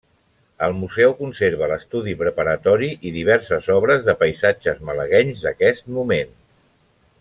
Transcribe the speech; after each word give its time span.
El 0.67 0.71
museu 0.77 1.11
conserva 1.19 1.67
l'estudi 1.73 2.15
preparatori 2.23 2.91
i 3.09 3.13
diverses 3.19 3.71
obres 3.77 4.09
de 4.11 4.19
paisatges 4.25 4.85
malaguenys 4.91 5.49
d'aquest 5.49 5.97
moment. 6.01 6.39